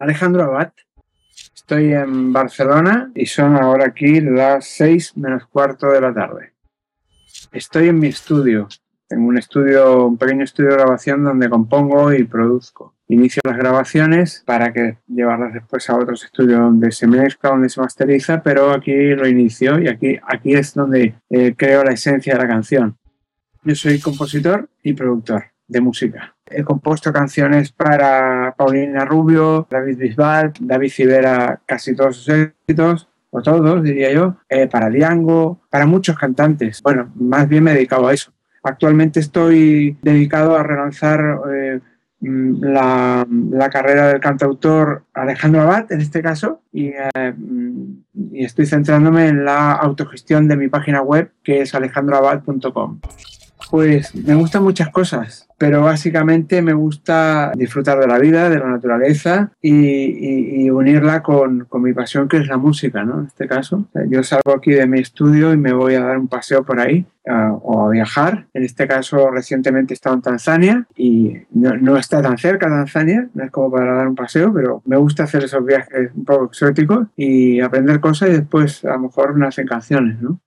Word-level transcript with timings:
Alejandro 0.00 0.44
Abad. 0.44 0.72
Estoy 1.54 1.92
en 1.92 2.32
Barcelona 2.32 3.12
y 3.14 3.26
son 3.26 3.54
ahora 3.54 3.88
aquí 3.88 4.20
las 4.22 4.64
6 4.64 5.18
menos 5.18 5.46
cuarto 5.46 5.88
de 5.88 6.00
la 6.00 6.12
tarde. 6.12 6.54
Estoy 7.52 7.88
en 7.88 7.98
mi 7.98 8.08
estudio. 8.08 8.66
Tengo 9.06 9.28
un 9.28 9.36
estudio, 9.36 10.06
un 10.06 10.16
pequeño 10.16 10.44
estudio 10.44 10.70
de 10.70 10.76
grabación 10.76 11.22
donde 11.22 11.50
compongo 11.50 12.14
y 12.14 12.24
produzco. 12.24 12.94
Inicio 13.08 13.42
las 13.44 13.58
grabaciones 13.58 14.42
para 14.46 14.72
que 14.72 14.98
llevarlas 15.06 15.52
después 15.52 15.90
a 15.90 15.96
otros 15.96 16.24
estudios 16.24 16.60
donde 16.60 16.92
se 16.92 17.06
mezcla, 17.06 17.50
donde 17.50 17.68
se 17.68 17.80
masteriza, 17.80 18.42
pero 18.42 18.70
aquí 18.70 19.14
lo 19.14 19.28
inicio 19.28 19.80
y 19.80 19.88
aquí, 19.88 20.18
aquí 20.26 20.54
es 20.54 20.72
donde 20.72 21.14
eh, 21.28 21.54
creo 21.54 21.84
la 21.84 21.92
esencia 21.92 22.34
de 22.34 22.40
la 22.40 22.48
canción. 22.48 22.96
Yo 23.64 23.74
soy 23.74 24.00
compositor 24.00 24.70
y 24.82 24.94
productor 24.94 25.44
de 25.68 25.80
música. 25.82 26.36
He 26.50 26.64
compuesto 26.64 27.12
canciones 27.12 27.72
para 27.72 28.54
Paulina 28.56 29.04
Rubio, 29.04 29.66
David 29.70 29.98
Bisbal, 29.98 30.52
David 30.60 30.90
Civera, 30.90 31.60
casi 31.66 31.94
todos 31.94 32.16
sus 32.16 32.28
éxitos, 32.28 33.08
o 33.30 33.42
todos, 33.42 33.82
diría 33.82 34.12
yo, 34.12 34.36
eh, 34.48 34.66
para 34.66 34.90
Diango, 34.90 35.60
para 35.70 35.86
muchos 35.86 36.18
cantantes. 36.18 36.82
Bueno, 36.82 37.12
más 37.14 37.48
bien 37.48 37.64
me 37.64 37.70
he 37.70 37.74
dedicado 37.74 38.08
a 38.08 38.14
eso. 38.14 38.32
Actualmente 38.62 39.20
estoy 39.20 39.96
dedicado 40.02 40.56
a 40.56 40.62
relanzar 40.62 41.40
eh, 41.52 41.80
mm, 42.20 42.62
la, 42.62 43.70
carrera 43.72 44.08
del 44.08 44.20
cantautor 44.20 45.04
Alejandro 45.14 45.62
Abad, 45.62 45.90
en 45.92 46.00
este 46.00 46.20
caso, 46.20 46.62
y, 46.72 46.88
eh, 46.88 47.32
mm, 47.36 48.02
y 48.32 48.44
estoy 48.44 48.66
centrándome 48.66 49.28
en 49.28 49.44
la 49.44 49.72
autogestión 49.72 50.48
de 50.48 50.56
mi 50.56 50.68
página 50.68 51.00
web, 51.00 51.30
que 51.42 51.62
es 51.62 51.74
alejandroabad.com. 51.74 53.00
Pues 53.70 54.14
me 54.14 54.34
gustan 54.34 54.62
muchas 54.62 54.88
cosas, 54.90 55.48
pero 55.58 55.82
básicamente 55.82 56.62
me 56.62 56.72
gusta 56.72 57.52
disfrutar 57.54 57.98
de 57.98 58.06
la 58.06 58.18
vida, 58.18 58.48
de 58.48 58.58
la 58.58 58.68
naturaleza 58.68 59.52
y, 59.60 60.70
unirla 60.70 61.22
con, 61.22 61.68
mi 61.74 61.92
pasión 61.92 62.28
que 62.28 62.38
es 62.38 62.46
la 62.46 62.56
música, 62.56 63.04
¿no? 63.04 63.20
En 63.20 63.26
este 63.26 63.46
caso, 63.46 63.86
yo 64.08 64.22
salgo 64.22 64.54
aquí 64.54 64.70
de 64.70 64.86
mi 64.86 65.00
estudio 65.00 65.52
y 65.52 65.56
me 65.56 65.72
voy 65.72 65.94
a 65.94 66.00
dar 66.00 66.18
un 66.18 66.28
paseo 66.28 66.64
por 66.64 66.80
ahí 66.80 67.04
uh, 67.26 67.58
o 67.62 67.86
a 67.86 67.90
viajar. 67.90 68.46
En 68.54 68.64
este 68.64 68.86
caso, 68.86 69.30
recientemente 69.30 69.92
he 69.92 69.96
estado 69.96 70.16
en 70.16 70.22
Tanzania 70.22 70.86
y 70.96 71.38
no, 71.50 71.76
no, 71.76 71.96
está 71.96 72.22
tan 72.22 72.38
cerca 72.38 72.68
Tanzania, 72.68 73.28
no 73.34 73.44
es 73.44 73.50
como 73.50 73.70
para 73.70 73.94
dar 73.94 74.08
un 74.08 74.14
paseo, 74.14 74.52
pero 74.54 74.82
me 74.86 74.96
gusta 74.96 75.24
hacer 75.24 75.44
esos 75.44 75.64
viajes 75.64 76.10
un 76.14 76.24
poco 76.24 76.46
exóticos 76.46 77.08
y 77.16 77.60
aprender 77.60 78.00
cosas 78.00 78.30
y 78.30 78.32
después 78.32 78.84
a 78.84 78.92
lo 78.92 79.00
mejor 79.00 79.36
nacen 79.36 79.66
canciones, 79.66 80.20
¿no? 80.20 80.40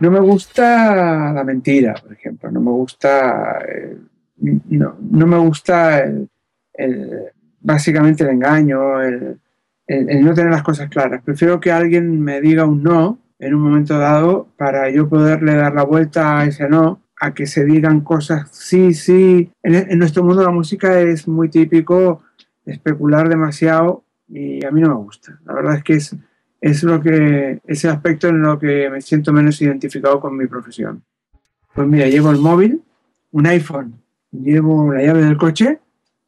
No 0.00 0.10
me 0.10 0.20
gusta 0.20 1.32
la 1.32 1.44
mentira, 1.44 1.94
por 1.94 2.12
ejemplo. 2.12 2.50
No 2.50 2.60
me 2.60 2.70
gusta. 2.70 3.58
Eh, 3.66 3.96
no, 4.38 4.96
no, 5.00 5.26
me 5.26 5.38
gusta 5.38 6.04
el, 6.04 6.28
básicamente 7.60 8.22
el 8.24 8.30
engaño, 8.30 9.00
el, 9.00 9.38
no 9.88 10.34
tener 10.34 10.50
las 10.50 10.62
cosas 10.62 10.90
claras. 10.90 11.22
Prefiero 11.22 11.58
que 11.60 11.72
alguien 11.72 12.20
me 12.20 12.40
diga 12.40 12.66
un 12.66 12.82
no 12.82 13.18
en 13.38 13.54
un 13.54 13.62
momento 13.62 13.98
dado 13.98 14.48
para 14.56 14.90
yo 14.90 15.08
poderle 15.08 15.54
dar 15.54 15.74
la 15.74 15.84
vuelta 15.84 16.40
a 16.40 16.44
ese 16.44 16.68
no, 16.68 17.02
a 17.18 17.32
que 17.32 17.46
se 17.46 17.64
digan 17.64 18.00
cosas 18.00 18.48
sí, 18.50 18.92
sí. 18.92 19.50
En, 19.62 19.74
en 19.74 19.98
nuestro 19.98 20.22
mundo 20.22 20.42
la 20.42 20.50
música 20.50 21.00
es 21.00 21.26
muy 21.26 21.48
típico 21.48 22.22
especular 22.66 23.28
demasiado 23.28 24.04
y 24.28 24.64
a 24.64 24.70
mí 24.70 24.80
no 24.80 24.88
me 24.88 24.96
gusta. 24.96 25.38
La 25.46 25.54
verdad 25.54 25.76
es 25.76 25.84
que 25.84 25.94
es 25.94 26.16
es 26.66 26.82
lo 26.82 27.00
que, 27.00 27.60
ese 27.66 27.88
aspecto 27.88 28.28
en 28.28 28.42
lo 28.42 28.58
que 28.58 28.90
me 28.90 29.00
siento 29.00 29.32
menos 29.32 29.60
identificado 29.62 30.20
con 30.20 30.36
mi 30.36 30.46
profesión. 30.46 31.02
Pues 31.74 31.86
mira, 31.86 32.06
llevo 32.08 32.30
el 32.30 32.38
móvil, 32.38 32.82
un 33.32 33.46
iPhone, 33.46 33.94
llevo 34.32 34.92
la 34.92 35.02
llave 35.02 35.22
del 35.22 35.36
coche 35.36 35.78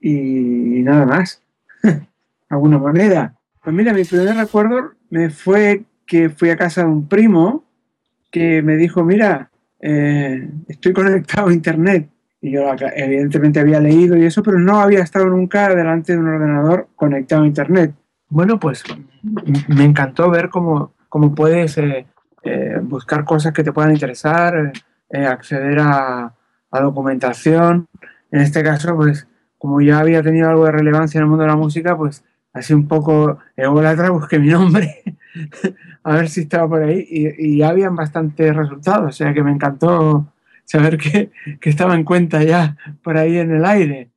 y 0.00 0.82
nada 0.82 1.06
más. 1.06 1.42
¿Alguna 2.48 2.78
moneda? 2.78 3.34
Pues 3.62 3.74
mira, 3.74 3.92
mi 3.92 4.04
primer 4.04 4.36
recuerdo 4.36 4.92
me 5.10 5.30
fue 5.30 5.84
que 6.06 6.30
fui 6.30 6.50
a 6.50 6.56
casa 6.56 6.82
de 6.82 6.88
un 6.88 7.08
primo 7.08 7.64
que 8.30 8.62
me 8.62 8.76
dijo, 8.76 9.04
mira, 9.04 9.50
eh, 9.80 10.48
estoy 10.68 10.92
conectado 10.92 11.48
a 11.48 11.52
Internet. 11.52 12.08
Y 12.40 12.52
yo 12.52 12.70
evidentemente 12.94 13.58
había 13.58 13.80
leído 13.80 14.16
y 14.16 14.24
eso, 14.24 14.42
pero 14.42 14.58
no 14.58 14.80
había 14.80 15.00
estado 15.00 15.26
nunca 15.26 15.74
delante 15.74 16.12
de 16.12 16.18
un 16.18 16.28
ordenador 16.28 16.88
conectado 16.94 17.42
a 17.42 17.46
Internet. 17.46 17.92
Bueno, 18.28 18.58
pues 18.58 18.84
me 19.68 19.84
encantó 19.84 20.30
ver 20.30 20.48
cómo, 20.50 20.92
cómo 21.08 21.34
puedes 21.34 21.78
eh, 21.78 22.06
eh, 22.42 22.78
buscar 22.82 23.24
cosas 23.24 23.52
que 23.52 23.64
te 23.64 23.72
puedan 23.72 23.92
interesar, 23.92 24.72
eh, 25.10 25.26
acceder 25.26 25.78
a, 25.80 26.34
a, 26.70 26.80
documentación. 26.80 27.88
En 28.30 28.40
este 28.40 28.62
caso, 28.62 28.94
pues 28.96 29.26
como 29.56 29.80
ya 29.80 29.98
había 29.98 30.22
tenido 30.22 30.48
algo 30.48 30.66
de 30.66 30.72
relevancia 30.72 31.18
en 31.18 31.24
el 31.24 31.30
mundo 31.30 31.44
de 31.44 31.50
la 31.50 31.56
música, 31.56 31.96
pues 31.96 32.24
así 32.52 32.74
un 32.74 32.86
poco 32.86 33.38
ególatra 33.56 34.10
busqué 34.10 34.38
mi 34.38 34.48
nombre 34.48 35.02
a 36.02 36.14
ver 36.14 36.28
si 36.28 36.42
estaba 36.42 36.68
por 36.68 36.82
ahí 36.82 37.06
y, 37.08 37.56
y 37.56 37.62
habían 37.62 37.94
bastantes 37.94 38.54
resultados, 38.54 39.08
o 39.08 39.12
sea 39.12 39.34
que 39.34 39.42
me 39.42 39.52
encantó 39.52 40.32
saber 40.64 40.98
que, 40.98 41.30
que 41.60 41.70
estaba 41.70 41.94
en 41.94 42.04
cuenta 42.04 42.42
ya 42.42 42.76
por 43.02 43.16
ahí 43.16 43.38
en 43.38 43.52
el 43.52 43.64
aire. 43.64 44.10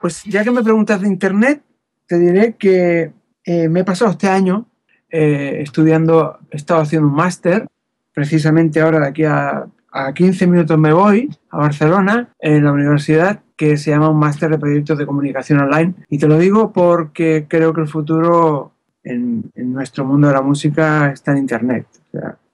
Pues 0.00 0.24
ya 0.24 0.44
que 0.44 0.50
me 0.50 0.62
preguntas 0.62 1.00
de 1.00 1.08
Internet, 1.08 1.62
te 2.06 2.18
diré 2.18 2.54
que 2.54 3.12
eh, 3.46 3.68
me 3.68 3.80
he 3.80 3.84
pasado 3.84 4.10
este 4.10 4.28
año 4.28 4.66
eh, 5.08 5.58
estudiando, 5.60 6.38
he 6.50 6.56
estado 6.56 6.80
haciendo 6.80 7.08
un 7.08 7.14
máster, 7.14 7.66
precisamente 8.12 8.80
ahora 8.80 9.00
de 9.00 9.06
aquí 9.06 9.24
a, 9.24 9.66
a 9.92 10.12
15 10.12 10.46
minutos 10.46 10.78
me 10.78 10.92
voy 10.92 11.30
a 11.50 11.56
Barcelona, 11.58 12.34
en 12.40 12.64
la 12.64 12.72
universidad, 12.72 13.40
que 13.56 13.76
se 13.78 13.90
llama 13.90 14.10
un 14.10 14.18
máster 14.18 14.50
de 14.50 14.58
proyectos 14.58 14.98
de 14.98 15.06
comunicación 15.06 15.60
online. 15.60 15.94
Y 16.10 16.18
te 16.18 16.28
lo 16.28 16.38
digo 16.38 16.72
porque 16.72 17.46
creo 17.48 17.72
que 17.72 17.80
el 17.80 17.88
futuro 17.88 18.72
en, 19.02 19.50
nuestro 19.54 20.04
mundo 20.04 20.28
de 20.28 20.34
la 20.34 20.42
música 20.42 21.10
está 21.10 21.32
en 21.32 21.38
Internet. 21.38 21.86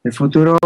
El 0.04 0.12
futuro, 0.12 0.58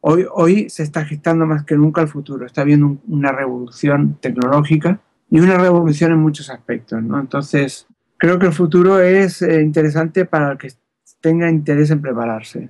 hoy, 0.00 0.26
hoy 0.32 0.70
se 0.70 0.82
está 0.82 1.04
gestando 1.04 1.46
más 1.46 1.64
que 1.64 1.76
nunca 1.76 2.00
el 2.00 2.08
futuro. 2.08 2.46
Está 2.46 2.62
habiendo 2.62 2.96
una 3.08 3.32
revolución 3.32 4.16
tecnológica 4.20 5.00
y 5.30 5.40
una 5.40 5.58
revolución 5.58 6.12
en 6.12 6.18
muchos 6.18 6.48
aspectos. 6.50 7.02
¿no? 7.02 7.20
Entonces, 7.20 7.86
creo 8.18 8.38
que 8.38 8.46
el 8.46 8.52
futuro 8.52 9.00
es 9.00 9.40
eh, 9.40 9.62
interesante 9.62 10.26
para 10.26 10.52
el 10.52 10.58
que 10.58 10.72
tenga 11.20 11.48
interés 11.48 11.90
en 11.90 12.02
prepararse. 12.02 12.68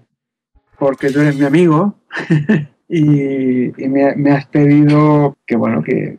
Porque 0.78 1.10
tú 1.10 1.20
eres 1.20 1.36
mi 1.36 1.44
amigo 1.44 1.98
y, 2.88 3.72
me, 3.88 4.30
has 4.30 4.46
pedido 4.46 5.36
que, 5.44 5.56
bueno, 5.56 5.82
que, 5.82 6.18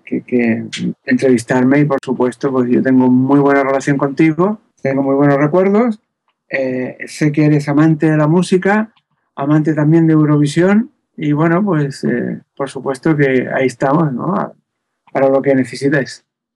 entrevistarme 1.06 1.80
y 1.80 1.86
por 1.86 2.00
supuesto 2.04 2.52
pues 2.52 2.70
yo 2.70 2.82
tengo 2.82 3.10
muy 3.10 3.40
buena 3.40 3.64
relación 3.64 3.98
contigo, 3.98 4.60
tengo 4.82 5.02
muy 5.02 5.16
buenos 5.16 5.38
recuerdos, 5.38 6.02
eh, 6.50 6.98
sé 7.06 7.32
que 7.32 7.46
eres 7.46 7.70
amante 7.70 8.10
de 8.10 8.18
la 8.18 8.28
música, 8.28 8.94
amante 9.36 9.74
también 9.74 10.08
de 10.08 10.14
Eurovisión 10.14 10.92
y 11.16 11.32
bueno, 11.32 11.64
pues 11.64 12.04
eh, 12.04 12.42
por 12.56 12.70
supuesto 12.70 13.16
que 13.16 13.48
ahí 13.54 13.68
estamos, 13.68 14.12
¿no? 14.12 14.54
Para 15.12 15.30
lo 15.30 15.42
que 15.42 15.56
necesites. 15.56 16.26